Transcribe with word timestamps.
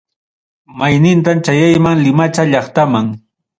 Maynintam 0.79 1.37
chayayman, 1.45 1.97
limacha 2.05 2.43
llaqtaman. 2.51 3.05